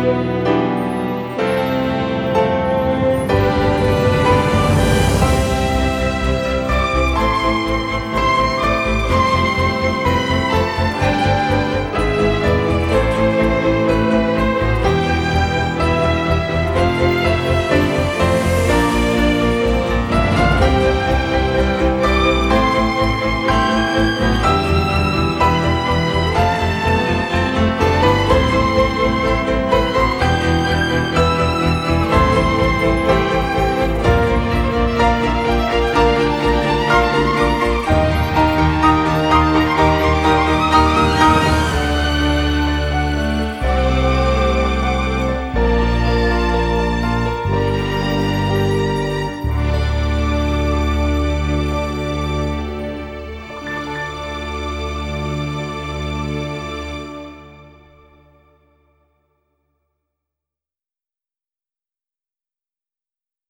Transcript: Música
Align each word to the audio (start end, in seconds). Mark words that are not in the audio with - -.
Música 0.00 0.69